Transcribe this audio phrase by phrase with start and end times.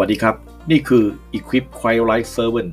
[0.00, 0.36] วัสดีครับ
[0.70, 1.04] นี่คือ
[1.36, 2.72] Equip Quiet Life Servant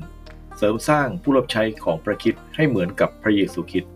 [0.56, 3.92] เสริมสร้างผู้รับใช้ของพระคิดให้เหมือนกับพระเยซูคริสต์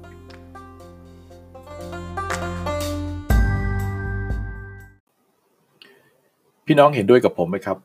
[6.66, 7.78] พี่น้องเห็นด้วยกับผมไหมครับ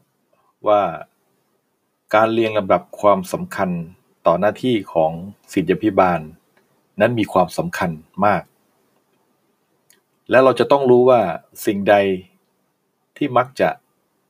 [0.67, 0.81] ว่า
[2.15, 3.69] การเรียงลำดับความสำคัญ
[4.27, 5.11] ต่อหน้าที่ของ
[5.53, 6.19] ศิษยพิบาล
[6.99, 7.91] นั้นมีความสำคัญ
[8.25, 8.43] มาก
[10.29, 11.21] และเราจะต้องรู้ว่า
[11.65, 11.95] สิ่งใด
[13.17, 13.69] ที่มักจะ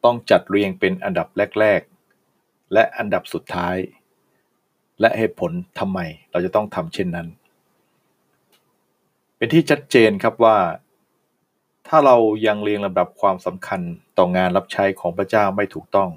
[0.05, 1.27] ต้องจัดเรียงเป็นอันดับ
[1.59, 1.81] แรก
[2.27, 3.77] ๆ และอันดับสุดท้าย
[5.01, 5.99] และเหตุผลทำไม
[6.31, 7.27] เราจะต้องทำเช่นนั้น
[9.37, 10.57] เป็นที่ชัดเจนครับว่า
[11.87, 13.81] ถ้าเรายังเรียงลำดับความสำคัญ
[14.17, 16.09] ต่องานรับใช้ของพระเจ้าไม่ถูกต้อง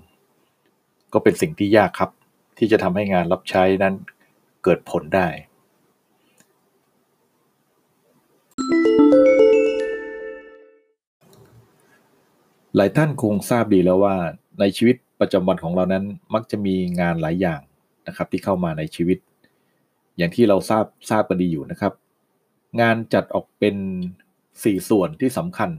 [1.12, 2.10] ก็เป็นสิ่งที่ยากครับ
[2.58, 3.94] ที่จะทำให้งานรับใช้นั้น
[4.64, 5.26] เกิดผลได้
[12.76, 14.16] หลายท่านคงทราบดีแล้วว่า
[14.60, 17.60] ในชีวิตประจำวันของเรานั้นมักจะมีงานหลายอย่าง
[18.06, 19.18] นะครับที่เข้ามาในชีวิต
[20.16, 21.92] อย่างที่เราทราบทราบกันดีอยู่นะครับ
[22.80, 23.76] งานจัดออกเป็น
[24.32, 25.70] 4 ส่วนที่สำคัญ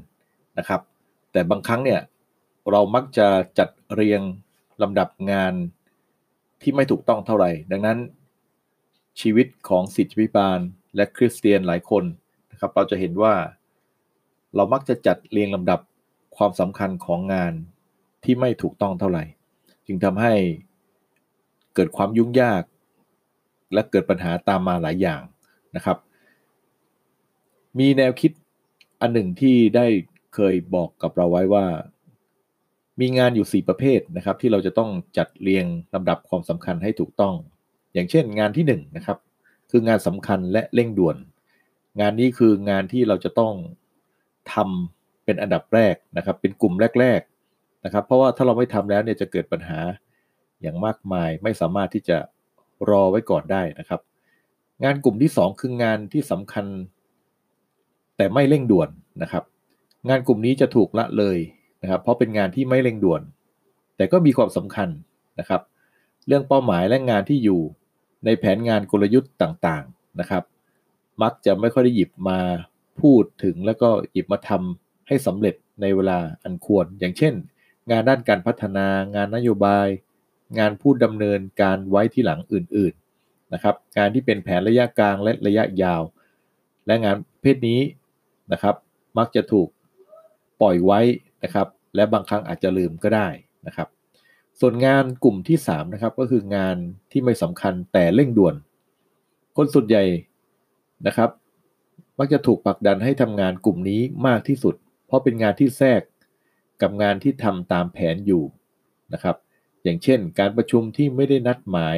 [0.57, 0.81] นะครับ
[1.31, 2.01] แต่บางครั้งเนี่ย
[2.71, 3.27] เรามักจะ
[3.59, 4.21] จัดเรียง
[4.81, 5.53] ลำดับงาน
[6.61, 7.97] ที่ไม่ถูกต้องเท่าไหร่ ดังนั้น
[9.21, 10.59] ชีวิตของศิษย์พิบาล
[10.95, 12.03] และคริสเตียนหลายคน
[12.51, 13.33] นะครับ เราจะเห็นว่า
[14.55, 15.79] เรามักจะจัดเรียงลำดับ
[16.37, 17.53] ความสำคัญของงาน
[18.23, 19.23] ที่ไม่ถูกต้องเท่าไหร่
[19.85, 20.33] จึงทำให้
[21.75, 22.63] เกิดความยุ่งยาก
[23.73, 25.21] และเกิดปัญหาตามมาหลายอย่าง
[25.75, 25.97] นะครับ
[27.79, 28.31] มีแนวคิด
[29.01, 29.87] อันหนึ่งที่ได้
[30.35, 31.65] เคยบอกกับเราไว้ว่า
[32.99, 37.35] มีงานอยู่ 4 ประเภทนะครับ ที่เราจะต้องจัดเรียงลำดับความสำคัญให้ถูกต้อง
[37.93, 39.17] อย่างเช่นงานที่1นนะครับ
[39.71, 41.17] คืองานสำคัญและเร่งด่วน
[42.01, 43.53] งานนี้คืองานที่เราจะต้อง
[44.53, 49.79] ทำ เป็นอันดับแรกนะครับ เป็นกลุ่มแรกๆนะครับ เพราะว่าถ้าเราไม่ทำแล้วเนี่ยจะเกิดปัญหา
[50.61, 52.17] อย่างมากมายไม่สามารถที่จะ
[52.89, 54.01] รอไว้ก่อนได้นะครับ
[54.83, 56.65] งานกลุ่มที่ 2 คืองานที่สำคัญ
[58.17, 58.89] แต่ไม่เร่งด่วน
[59.21, 59.43] นะครับ
[60.09, 61.37] งานกลุ่มนี้จะถูกละเลย
[61.81, 63.21] นะครับ เพราะเป็นงานที่ไม่เร่งด่วน
[63.97, 64.89] แต่ก็มีความสำคัญ
[65.39, 65.61] นะครับ
[66.27, 67.61] เรื่องเป้าหมายและงานที่อยู่
[68.25, 70.43] ในแผนงานกลยุทธ์ต่างๆนะครับ
[71.21, 72.39] มักจะไม่ค่อยได้หยิบมา
[73.01, 77.33] พูดถึงแล้วก็หยิบมาทำ ให้สำเร็จในเวลาอันควร อย่างเช่น
[77.91, 79.87] งานด้านการพัฒนางานนโยบาย
[80.59, 86.01] งานพูดดำเนินการไว้ที่หลังอื่นๆนะครับงานที่เป็นแผนระยะกลางและระยะยาว
[86.87, 87.79] และงานเพศนี้
[88.51, 88.75] นะครับ
[89.17, 89.67] มักจะถูก
[90.61, 90.99] ปล่อยไว้
[91.43, 93.27] นะครับและบางครั้งอาจจะลืมก็ได้
[93.67, 93.87] นะครับ
[94.59, 96.77] ส่วนงานกลุ่มที่3นะครับก็คืองาน
[97.11, 98.55] ที่ไม่สำคัญแต่เร่งด่วน
[99.57, 100.03] คนส่วนใหญ่
[101.07, 101.29] นะครับ
[102.19, 104.75] มักจะถูกปักดันให้ทำงานกลุ่มนี้มากที่สุด
[105.15, 106.01] ราะเป็นงานที่แทรก
[106.81, 108.43] กับงานที่ทำตามแผนอยู่
[109.13, 109.35] นะครับ
[109.83, 111.97] อย่างเช่น การประชุมที่ไม่ได้นัดหมาย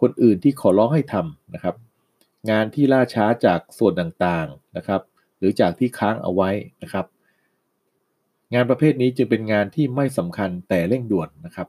[0.00, 1.76] คนอื่นที่ขอร้องให้ทำนะครับ
[2.50, 5.02] งานที่ล่าช้าจากส่วนต่างๆนะครับ
[5.38, 6.50] หรือจากที่ค้างเอาไว้
[6.82, 7.06] นะครับ
[8.54, 11.68] งานประเภทนี้จึงเป็นงานที่ไม่สำคัญแต่เร่งด่วนนะครับ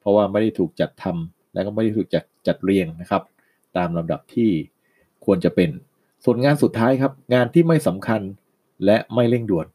[0.00, 3.22] เพราะว่าไม่ได้ถูกจัดทำและก็ไม่ได้ถูกจัดจัดเรียงนะครับ
[3.76, 4.50] ตามลำดับที่
[5.24, 5.70] ควรจะเป็น
[6.24, 8.20] ส่วนงานสุดท้ายครับ งานที่ไม่สำคัญ
[8.84, 9.66] และไม่เร่งด่วน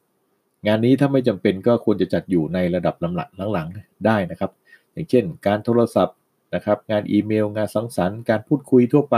[0.67, 4.51] งานนี้ถ้าไม่จำเป็นก็ควรจะจัดอยู่ในระดับลำหลังหลังๆได้นะครับ
[4.91, 6.17] อย่างเช่น การโทรศัพท์
[6.55, 9.17] นะครับ งานอีเมล งานสังสรรค์การพูดคุยทั่วไป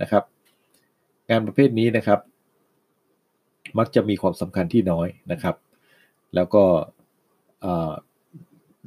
[0.00, 0.24] นะครับ
[1.30, 2.20] งานประเภทนี้นะครับ
[3.78, 5.56] มักจะมีความสำคัญที่น้อยนะครับ
[6.34, 6.64] แล้วก็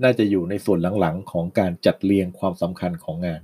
[0.04, 3.42] น่าจะอยู่ในส่วนหลังๆ ของการจัดเรียงความสำคัญของงาน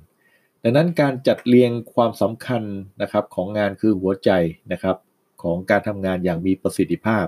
[0.64, 2.64] ดังนั้นการจัดเรียงความสำคัญ
[3.02, 4.32] นะครับของงานคือหัวใจ
[4.72, 4.98] นะครับ
[5.44, 7.26] ของการทำงานอย่างมีประสิทธิภาพ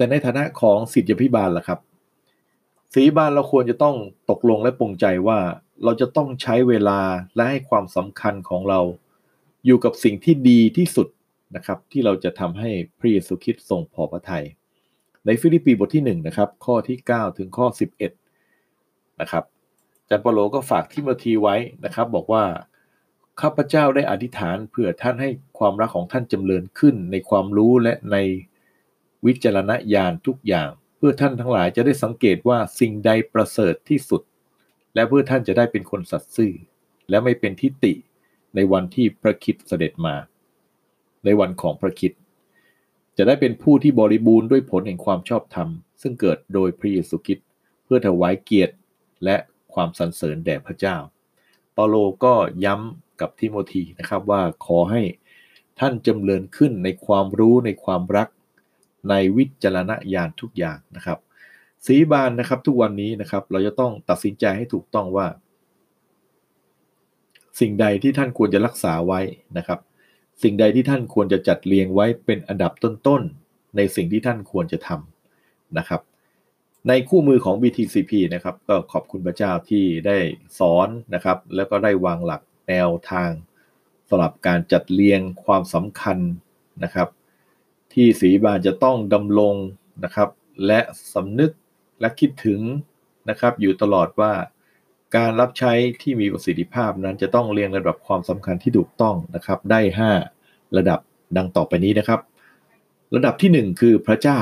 [0.00, 1.80] แต่ในฐานะของศิษยาภิบาลล่ะครับ
[2.94, 3.96] ศิษยาภิบาลเราควรจะต้อง
[4.30, 5.38] ตกลงและปลงใจว่า
[5.84, 7.00] เราจะต้องใช้เวลา
[7.34, 8.80] และให้ความสำคัญของเรา
[9.66, 11.08] อยู่กับสิ่งที่ดีที่สุด
[11.56, 14.44] นะครับ ที่เราจะทำให้พระเยซูคริสต์ทรงพอพระทัย
[15.26, 17.66] ในฟิลิปปีบทที่1นะครับข้อที่ 9 ถึงข้อ
[18.40, 19.44] 11นะครับ
[20.08, 22.44] อาจารย์เปาโลก็ฝากทิโมธีไว้นะครับ บอกว่า
[23.40, 28.18] ข้าพเจ้าได้อธิษฐานเพื่อท่านให้ความรักของท่านจำเริญขึ้นในความรู้และใน
[29.26, 34.22] วิจารณญาณทุกอย่าง เพื่อท่านทั้งหลายจะได้สังเกตว่าสิ่งใดประเสริฐที่สุด
[34.94, 36.52] และเพื่อท่านจะได้เป็นคนสัตย์ซื่อ
[37.10, 37.92] และไม่เป็นทิฏฐิ
[38.54, 40.14] ในวันที่พระคิดเสด็จมา
[41.24, 42.12] ในวันของพระคิด
[43.16, 45.68] จะได้เป็นผู้ที่บริบูรณ์ด้วยผลแห่งความชอบธรรม
[46.02, 47.46] ซึ่งเกิดโดยพระเยซูคริสต์
[47.84, 48.74] เพื่อถวายเกียรติ
[49.24, 49.36] และ
[49.74, 50.96] ความสรรเสริญแด่พระเจ้า
[51.72, 52.34] เปาโลก็
[52.64, 55.02] ย้ำกับทิโมธีนะครับว่าขอให้
[55.80, 58.28] ท่านจำเริญขึ้นในความรู้ในความรัก
[59.08, 61.18] ในวิจารณญาณทุกอย่างนะครับ
[61.86, 65.26] สีบานนะครับทุกวันนี้นะครับเราจะต้องตัดสินใจให้ถูกต้องว่า
[67.60, 69.20] สิ่งใดที่ท่านควรจะรักษาไว้
[69.58, 69.80] นะครับ
[70.42, 76.00] สิ่งใดที่ท่านควรจะจัดเรียงไว้เป็นอันดับต้นๆ ในสิ่งที่ท่านควรจะทำนะครับ
[76.88, 80.18] ในคู่มือของ BTCP นะครับก็ขอบคุณพระเจ้าที่ได้
[80.58, 83.30] สอนนะครับ แล้วก็ได้วางหลักแนวทาง
[84.08, 86.18] สำหรับการจัดเรียงความสำคัญ
[86.84, 87.08] นะครับ
[87.92, 89.54] ที่สีบานจะต้องดำรง
[90.04, 90.28] นะครับ
[90.66, 90.80] และ
[91.14, 91.52] สำนึก
[92.00, 92.60] และคิดถึง
[93.30, 94.32] นะครับอยู่ตลอดว่า
[95.16, 95.72] การรับใช้
[96.02, 99.80] ที่มีประสิทธิภาพนั้นจะต้องเรียงระดับความสำคัญที่ถูกต้องนะครับ ได้
[100.28, 101.00] 5 ระดับ
[101.36, 102.20] ดังต่อไปนี้นะครับ
[103.16, 104.40] ระดับที่ 1 คือพระเจ้า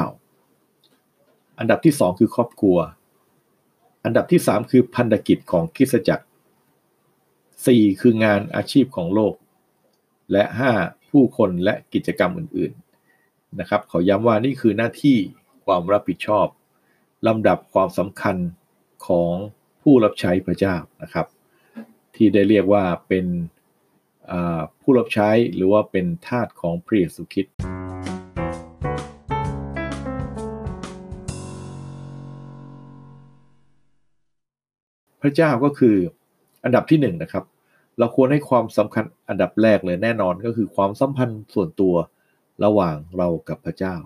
[1.58, 2.78] อันดับที่ 2 คือครอบครัว
[4.04, 6.24] อันดับที่ 3 คือพันธกิจของคริสตจักร
[7.16, 9.34] 4 คืองานอาชีพของโลก
[10.32, 10.44] และ
[10.78, 12.87] 5 ผู้คนและกิจกรรมอื่นๆ
[13.60, 15.16] นะครับขอย้ำว่านี่คือหน้าที่
[15.66, 16.46] ความรับผิดชอบ
[17.26, 18.36] ลำดับความสำคัญ
[19.06, 19.32] ของ
[19.82, 21.26] ผู้รับใช้พระเจ้านะครับ
[22.14, 23.26] ที่ได้เรียกว่าเป็น
[24.82, 27.54] ผู้รับใช้หรือว่าเป็นทาสของพระเยซูคริสต์
[35.22, 35.96] พระเจ้าก็คือ
[36.64, 37.44] อันดับที่หนึ่งนะครับ
[37.98, 41.94] เราควรให้ความสำคัญอันดับแรกเลยแน่นอนก็คือความสัมพันธ์ส่วนตัว
[42.64, 43.96] ระหว่างเรากับพระเจ้า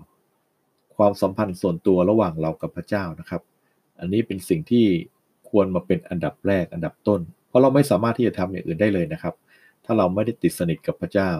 [0.95, 3.41] ความสัมพันธ์ส่วนตัวระหว่างเรากับพระเจ้านะครับ
[3.99, 4.85] อันนี้เป็นสิ่งที่
[5.49, 9.35] ควรมาเป็นอันดับแรกอันดับต้น เพราะเราไม่สามารถที่จะทำอย่างอื่นได้เลยนะครับ
[9.85, 11.31] ถ้าเราไม่ได้ติดสนิทกับพระเจ้า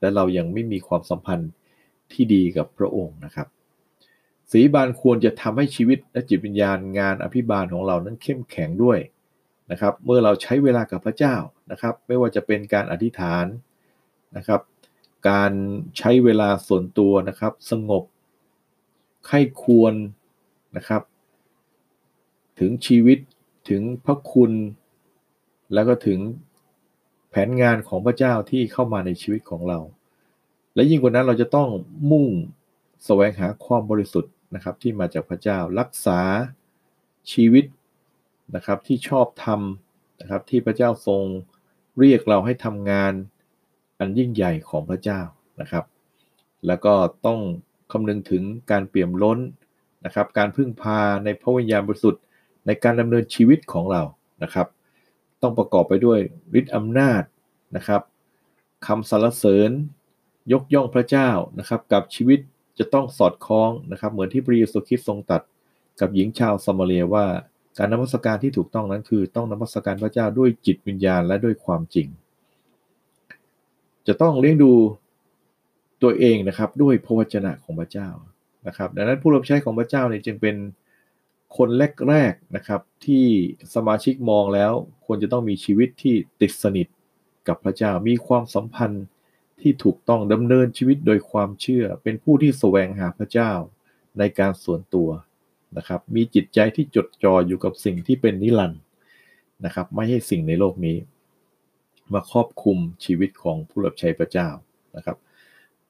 [0.00, 1.50] และเรายังไม่มีความสัมพันธ์
[2.12, 3.48] ที่ดีกับพระองค์นะครับ
[4.52, 8.98] สีบานควรจะทำให้ชีวิตและจิตวิญญาณงานอภิบาลของเรานั้นเข้มแข็งด้วย
[9.70, 11.34] นะครับ เมื่อเราใช้เวลากับพระเจ้า
[11.70, 13.46] นะครับ ไม่ว่าจะเป็นการอธิษฐาน
[14.36, 14.60] นะครับ
[15.28, 15.52] การ
[15.98, 18.04] ใช้เวลาส่วนตัวนะครับ สงบ
[19.26, 19.94] ไข้ควร
[20.76, 21.02] นะครับ
[22.58, 23.18] ถึงชีวิต
[23.68, 24.52] ถึงพระคุณ
[25.74, 26.18] แล้วก็ถึง
[27.30, 29.78] แผนงานของพระเจ้าที่เข้ามาในชีวิตของเรา
[30.74, 31.68] และยิ่งกว่านั้นเราจะต้อง
[32.10, 32.26] มุ่ง
[33.04, 36.20] แสวงหาความบริสุทธิ์นะครับ ที่มาจากพระเจ้ารักษา
[37.32, 37.64] ชีวิต
[38.54, 41.24] นะครับที่ชอบทำนะครับที่พระเจ้าทรง
[41.98, 43.12] เรียกเราให้ทำงาน
[43.98, 45.20] อันยิ่งใหญ่ของพระเจ้า
[45.60, 45.84] นะครับ
[46.66, 46.94] แล้วก็
[47.26, 47.40] ต้อง
[47.92, 49.38] คำนึงถึงการเปี่ยมล้น
[50.04, 52.22] นะครับ การพึ่งพาในพระวิญญาณบริสุทธิ์
[52.66, 54.02] ในการดำเนินชีวิตของเรา
[54.42, 54.66] นะครับ
[55.42, 56.18] ต้องประกอบไปด้วย
[56.58, 57.22] ฤทธิ์อำนาจ
[57.76, 58.02] นะครับ
[58.86, 59.70] คำสรรเสริญ
[60.52, 61.28] ยกย่องพระเจ้า
[61.58, 62.38] นะครับกับชีวิต
[62.78, 65.42] จะต้องสอดคล้องนะครับ เหมือนที่พระเยซูคริสต์ทรงตัด
[66.00, 67.26] กับหญิงชาวซามาเรียว่า
[67.78, 72.08] การนมัสการที่ถูกต้องนั้นคือต้องนมัสการพระเจ้าด้วยจิตวิญญาณและด้วยความจริง
[74.08, 74.72] จะต้องเลี้ยงดู
[76.02, 78.08] ตัวเองนะครับด้วยพระวจนะของพระเจ้า
[78.66, 80.56] นะครับดังนั้นผู้รับใช้ของพระเจ้าเนี่ยจึงเป็น
[81.56, 81.68] คน
[82.08, 83.24] แรกๆนะครับที่
[83.74, 84.72] สมาชิกมองแล้ว
[85.06, 86.86] ควรจะต้องมีชีวิตที่ติดสนิท
[87.48, 89.06] กับพระเจ้ามีความสัมพันธ์
[89.60, 93.52] ที่ถูกต้องดำเนินชีวิตโดยความเชื่อ เป็นผู้ที่แสวงหาพระเจ้า
[94.18, 95.08] ในการส่วนตัว
[95.76, 98.82] นะครับมีจิตใจที่จดจ่ออยู่กับสิ่งที่เป็นนิรันดร์
[99.64, 100.96] นะครับไม่ให้สิ่งในโลกนี้
[102.14, 104.48] มาครอบคุมชีวิตของผู้รับใช้พระเจ้า
[104.96, 105.16] นะครับ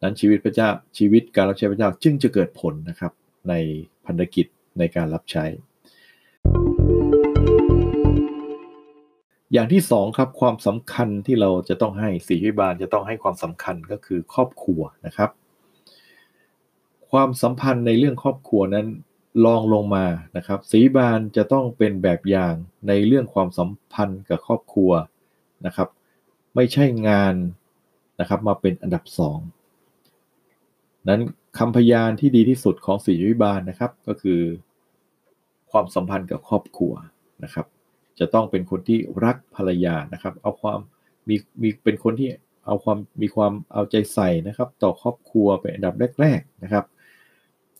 [0.02, 3.12] นั้นชีวิตพระเจ้าชีวิตการรับใช้พระเจ้าจึงจะเกิดผลนะครับ
[3.48, 3.54] ใน
[4.06, 4.46] พันธกิจ
[4.78, 5.44] ในการรับใช้
[9.52, 15.30] อย่างที่สองครับความสำคัญที่เราจะต้องให้สีวิบาลจะต้องให้ความสำคัญก็คือครอบครัวนะครับ
[17.10, 18.86] ความสัมพันธ์ในเรื่องครอบครัวนั้น
[19.46, 20.06] ลองลงมา
[20.36, 22.54] นะครับสีบานจะต้องเป็นแบบอย่าง
[22.88, 24.90] ในเรื่องความสัมพันธ์กับครอบครัว
[25.66, 25.88] นะครับ
[26.60, 27.34] ไม่ใช่งาน
[28.20, 29.38] นะครับมาเป็นอันดับสอง
[31.08, 31.20] นั้น
[31.58, 34.40] คำพยานที่ดีที่สุดของสีวิบาลนะครับ ก็คือ
[35.70, 36.92] ความสัมพันธ์กับครอบครัว
[37.44, 37.66] นะครับ
[38.18, 40.78] จะต้องเป็นคนที่รักภรรยานะครับ เอาความ
[41.28, 42.28] มีมีเป็นคนที่
[42.66, 46.84] เอาความมีความเอาใจใส่นะครับ ต่อครอบครัวเป็นอันดับแรก ๆนะครับ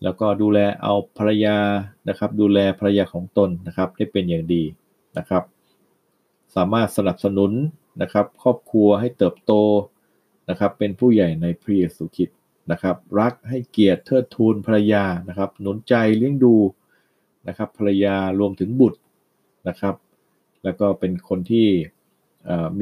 [0.02, 1.56] แล้วก็ดูแลเอาภรรยา
[2.08, 4.62] นะครับ ดูแลภรรยาของตนนะครับ ได้เป็นอย่างดี
[5.18, 5.42] นะครับ
[6.56, 7.52] สามารถสนับสนุน
[8.02, 9.52] นะครับ ครอบครัวให้เติบโต
[10.50, 12.38] นะครับ เป็นผู้ใหญ่ในพระเยซูคริสต์
[12.72, 16.56] นะครับ รักให้เกียรติเทิดทูนภรรยานะครับ หนุนใจเลี้ยงดู
[17.48, 19.00] นะครับภรรยารวมถึงบุตร
[19.68, 19.94] นะครับ
[20.64, 21.68] แล้วก็เป็นคนที่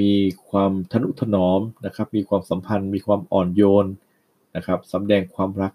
[0.01, 0.13] มี
[0.51, 3.87] ความทนุถนอมนะครับ มีความสัมพันธ์ มีความอ่อนโยน
[4.57, 5.73] นะครับสำแดงความรัก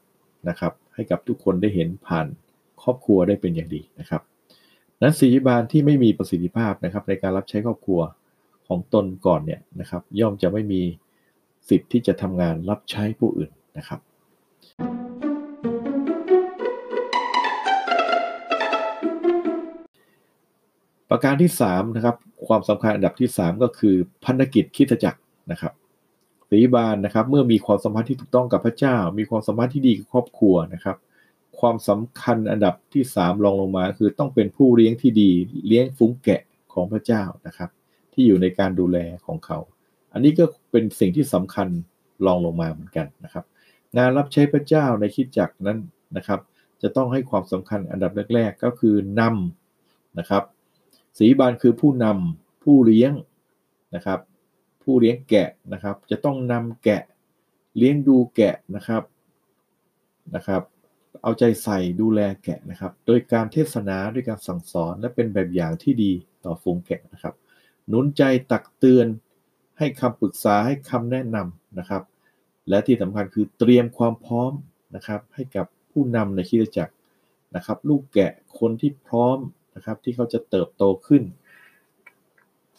[0.50, 2.28] นะครับ ให้กับทุกคนได้เห็นผ่าน
[2.82, 4.22] ครอบครัวได้เป็นอย่างดีนะครับ
[5.02, 8.02] นั้นศิริบาลที่ไม่มีประสิทธิภาพนะครับ ในการรับใช้ครอบครัว
[8.68, 10.82] ของตนก่อนเนี่ยนะครับย่อมจะไม่มี
[11.70, 14.00] สิทธิ์ที่จะทำงานรับใช้ผู้อื่นนะครับ
[21.10, 22.16] ประการที่3นะครับ
[22.48, 25.20] ความสำคัญอันดับที่ 3 ก็คือพันธกิจคิดจักร
[25.52, 25.74] นะครับ
[26.50, 30.98] สีบานนะครับเมื่อมีความสัมพันธ์ที่ถูกต้องกับพระเจ้า มีความสัมพันธ์ที่ดีกับครอบครัวนะครับ
[31.60, 35.32] ความสำคัญอันดับที่ 3 รองลงมา คือต้องเป็นผู้เลี้ยงที่ดี
[35.68, 36.42] เลี้ยงฝูงแกะ
[36.74, 37.70] ของพระเจ้านะครับ
[38.22, 39.60] ที่อยู่ในการดูแลของเขา
[40.14, 41.68] อันนี้ก็เป็นสิ่งที่สำคัญ
[42.26, 43.46] รองลงมาเหมือนกันนะครับ
[43.98, 45.80] งานรับใช้พระเจ้าในคิดจักนั้น
[46.18, 46.40] นะครับ
[46.82, 50.44] จะต้องให้ความสำคัญอันดับแรก ๆ ก็คือนำนะครับ
[51.18, 53.14] สีบานคือผู้นำผู้เลี้ยง
[53.96, 54.20] นะครับ
[54.84, 57.04] ผู้เลี้ยงแกะนะครับ จะต้องนำแกะ
[57.78, 59.04] เลี้ยงดูแกะนะครับ
[60.36, 60.62] นะครับ
[61.22, 66.12] เอาใจใส่ดูแลแกะนะครับ โดยการเทศนาด้วยการสั่งสอนและเป็นแบบอย่างที่ดี
[66.46, 67.34] ต่อฝูงแกะนะครับ
[67.92, 69.08] หนุนใจตักเตือน
[69.78, 72.04] ให้คำปรึกษาให้คำแนะนำนะครับ
[72.70, 74.52] และที่สำคัญคือเตรียมความพร้อม
[74.96, 76.94] นะครับให้กับผู้นำในคิดจักร
[77.56, 79.38] นะครับ ลูกแกะคนที่พร้อม
[79.76, 81.24] นะครับที่เขาจะเติบโตขึ้น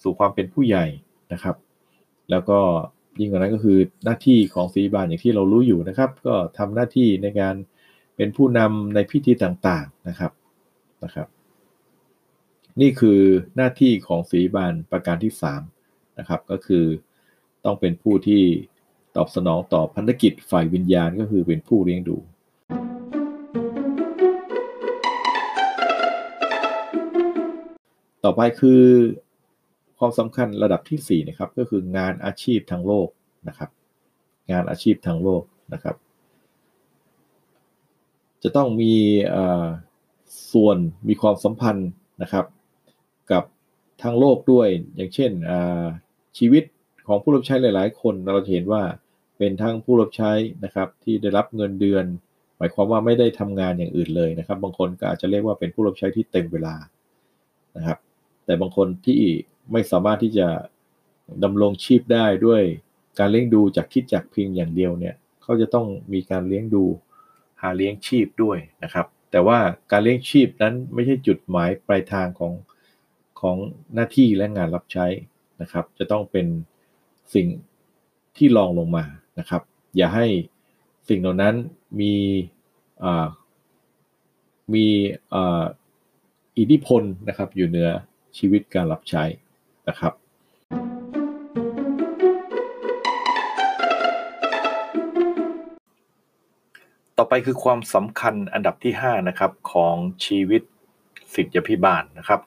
[0.03, 0.87] สู่ความเป็นผู้ใหญ่
[1.33, 1.57] นะครับ
[2.31, 2.59] แล้วก็
[3.21, 7.55] ยิ่งกว่านั้นก็คือหน้าที่ของศีบาลอย่างที่เรารู้อยู่นะครับ ก็ทำหน้าที่ในการ
[8.17, 10.33] เป็นผู้นำในพิธีต่างๆนะครับ
[11.05, 11.27] นะครับ
[12.81, 13.21] นี่คือ
[13.57, 15.33] หน้าที่ของศีบาลประการที่
[15.75, 16.85] 3นะครับก็คือ
[17.65, 18.43] ต้องเป็นผู้ที่
[19.17, 22.17] ตอบสนองต่อพันธกิจฝ่ายวิญญาณก็คือเป็นผู้เลี้ยงดู
[28.25, 28.83] ต่อไปคือ
[29.99, 33.09] ความสำคัญระดับที่4นะครับก็คืองานอาชีพทางโลก
[33.49, 33.71] นะครับ
[34.53, 35.97] งานอาชีพทางโลกนะครับ
[38.43, 38.93] จะต้องมี
[40.53, 40.77] ส่วน
[41.09, 41.91] มีความสัมพันธ์
[42.23, 42.45] นะครับ
[44.03, 45.31] ทางโลกด้วย อย่างเช่น
[46.39, 46.65] ชีวิต
[47.07, 48.83] ของผู้รับใช้หลาย ๆ คนเราจะเห็นว่า
[49.39, 50.33] เป็นทั้งผู้รับใช้
[50.65, 52.05] นะครับที่ได้รับเงินเดือน
[52.57, 56.75] หมายความว่าไม่ได้ทำงานอย่างอื่นเลยนะครับ บางคนก็อาจจะเรียกว่าเป็นผู้รับใช้ที่เต็มเวลา
[57.77, 57.99] นะครับ
[58.45, 59.23] แต่บางคนที่
[59.73, 60.49] ไม่สามารถที่จะ
[61.45, 62.63] ดำรงชีพได้ด้วย
[63.19, 66.85] การเลี้ยงดูจากคิดจากพียงอย่างเดียวเนี่ยเขาจะต้องมีการเลี้ยงดู
[67.61, 69.59] หาเลี้ยงชีพด้วยนะครับ แต่ว่า
[69.93, 72.53] การเลี้ยงชีพนั้นไม่ใช่จุดหมายปลายทางของ
[73.43, 73.57] ของ
[73.95, 75.07] หน้าที่และงานรับใช้
[75.63, 76.47] นะครับ จะต้องเป็น
[77.35, 77.47] สิ่ง
[78.37, 79.05] ที่รองลงมา
[79.39, 79.63] นะครับ
[79.97, 80.27] อย่าให้
[81.09, 81.55] สิ่งเหล่านั้น
[82.01, 82.15] มี
[84.75, 84.87] มี
[86.59, 87.91] อิทธิพลนะครับอยู่เหนือ
[88.39, 89.25] ชีวิตการรับใช้
[89.89, 90.13] นะครับ
[97.19, 99.97] ต่อไปคือความสำคัญอันดับที่ 5 นะครับ ของ
[100.27, 100.63] ชีวิต
[101.35, 102.41] สิทธิพิบาลนะครับ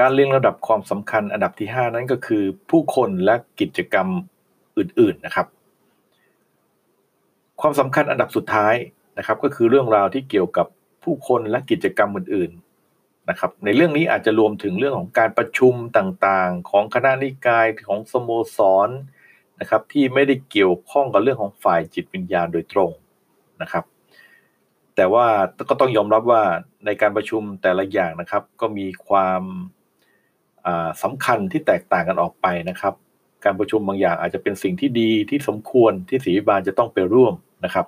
[0.00, 4.08] การเรียงระดับความสำคัญอันดับที่ 5 นั้นก็คือ ผู้คนและกิจกรรม
[4.78, 5.46] อื่นๆนะครับ
[7.60, 8.74] ความสำคัญอันดับสุดท้าย
[9.18, 10.66] นะครับ ก็คือเรื่องราวที่เกี่ยวกับ
[11.04, 18.88] ผู้คนและกิจกรรมอื่นๆนะครับ ในเรื่องนี้อาจจะรวมถึงเรื่องของการประชุมต่างๆ ของคณะนิกายของสโมสร
[19.60, 22.90] นะครับที่ไม่ได้เกี่ยวข้องกับเรื่องของฝ่ายจิตวิญญาณโดยตรง
[23.62, 23.84] นะครับ
[24.96, 25.26] แต่ว่า
[25.70, 26.42] ก็ต้องยอมรับว่า
[26.86, 29.42] ในการประชุมแต่ละอย่างนะครับ ก็มีความ
[31.02, 32.94] สำคัญที่แตกต่างกันออกไปนะครับ
[33.44, 37.86] การประชุมบางอย่างอาจจะเป็นสิ่งที่ดีที่สมควรที่ศีบาลจะต้องไปร่วมนะครับ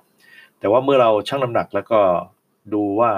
[0.59, 1.99] แต่ว่าเมื่อเราชั่งน้ำหนักแล้วก็
[2.73, 3.11] ดูว่า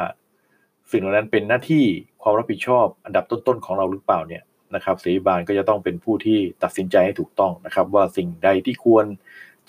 [0.91, 1.85] สิ่งเหล่านั้นเป็นหน้าที่
[2.21, 4.43] ความรับผิดชอบอันดับต้นๆของเราหรือเปล่าเนี่ย
[4.75, 9.05] นะครับเสรีบาลก็จะต้องเป็นผู้ที่ตัดสินใจให้ถูกต้องนะครับ ว่าสิ่งใดที่ควร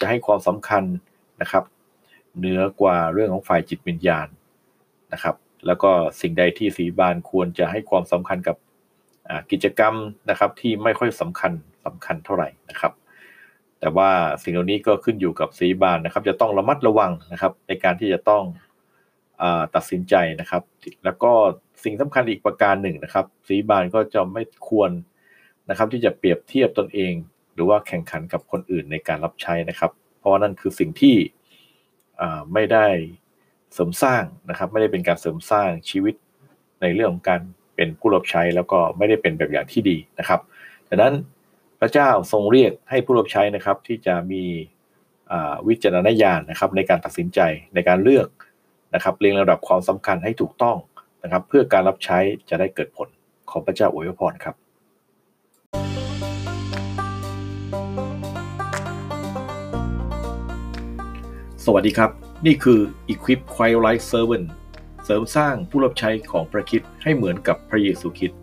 [0.00, 0.84] จะให้ความสำคัญ
[1.40, 1.64] นะครับ
[2.38, 4.26] เหนือกว่าเรื่องของฝ่ายจิตวิญญาณ
[5.12, 5.90] นะครับ แล้วก็
[6.20, 8.56] สิ่งใดที่สีบานควรจะให้ความสำคัญกับ
[9.50, 9.94] กิจกรรม
[10.30, 11.52] นะครับที่ไม่ค่อยสำคัญ
[11.86, 12.92] สำคัญเท่าไหร่นะครับ
[13.80, 14.10] แต่ว่า
[14.42, 18.44] สิ่งเหล่านี้ก็ขึ้นอยู่กับสีบานนะครับ จะต้องระมัดระวังนะครับ ในการที่จะต้อง
[19.74, 20.62] ตัดสินใจนะครับ
[21.04, 21.32] แล้วก็
[21.84, 24.90] สิ่งสำคัญอีกประการหนึ่งนะครับ สีบานก็จะไม่ควร
[25.70, 27.12] นะครับ ที่จะเปรียบเทียบตนเอง
[27.54, 31.16] หรือว่าแข่งขันกับคนอื่นในการรับใช้นะครับ เพราะนั่นคือสิ่งที่
[32.52, 32.86] ไม่ได้
[33.74, 36.14] เสริมสร้างนะครับ ไม่ได้เป็นการเสริมสร้างชีวิต
[36.82, 37.40] ในเรื่องของการ
[37.78, 40.40] เป็นผู้รับใช้แล้วก็ไม่ได้เป็นแบบอย่างที่ดีนะครับ
[40.88, 41.14] ดังนั้น
[41.80, 44.44] พระเจ้าทรงเรียกให้ผู้รับใช้นะครับ ที่จะมี
[45.68, 47.40] วิจารณญาณนะครับ ในการตัดสินใจ
[47.74, 48.28] ในการเลือก
[48.94, 50.76] นะครับเรียงระดับความสำคัญให้ถูกต้อง
[51.22, 52.18] นะครับ เพื่อการรับใช้
[52.50, 53.08] จะได้เกิดผล
[53.50, 54.54] ขอพระเจ้าอวยพรครับ
[61.64, 62.10] สวัสดีครับ
[62.46, 62.80] นี่คือ
[63.12, 64.46] Equip Quiet Life Servant
[65.10, 68.38] เสริมสร้างผู้รับใช้ของพระคิดให้เหมือนกับพระเยซูคริสต์